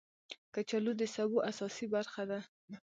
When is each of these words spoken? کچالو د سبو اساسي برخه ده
کچالو 0.53 0.91
د 0.97 1.03
سبو 1.15 1.37
اساسي 1.51 1.85
برخه 1.95 2.23
ده 2.29 2.39